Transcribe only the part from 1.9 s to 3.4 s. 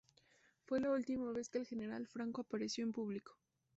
Franco apareció en público.